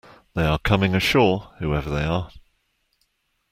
They 0.33 0.45
are 0.47 0.57
coming 0.57 0.95
ashore, 0.95 1.53
whoever 1.59 1.91
they 1.91 2.03
are. 2.05 2.31